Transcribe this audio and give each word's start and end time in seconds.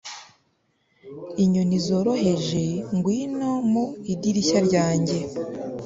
inyoni 1.43 1.77
zoroheje, 1.85 2.63
ngwino 2.95 3.49
mu 3.71 3.83
idirishya 4.13 4.59
ryanjye 4.67 5.17